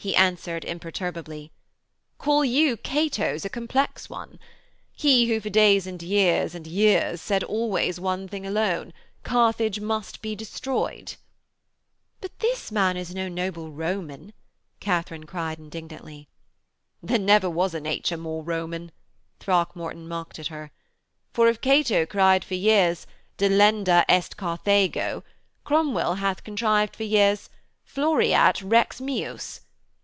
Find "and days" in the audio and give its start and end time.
5.88-6.06